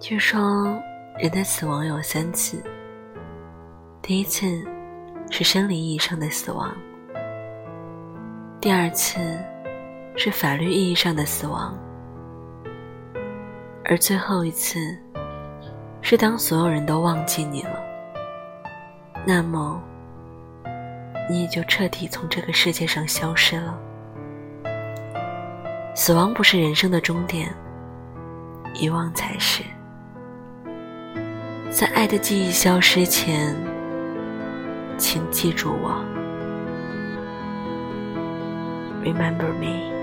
[0.00, 0.80] 据说
[1.18, 2.62] 人的死亡有三次，
[4.00, 4.64] 第一次
[5.28, 6.72] 是生理意义上的死亡，
[8.60, 9.18] 第二次
[10.16, 11.76] 是法律意义上的死亡，
[13.84, 14.78] 而最后一次
[16.00, 17.80] 是当所有人都忘记你了，
[19.26, 19.82] 那么
[21.28, 23.76] 你也就彻底从这个世界上消失了。
[25.92, 27.52] 死亡不是人生的终点，
[28.74, 29.64] 遗忘才是。
[31.70, 33.54] 在爱的记忆消失前，
[34.96, 36.02] 请记住我。
[39.04, 39.97] Remember me。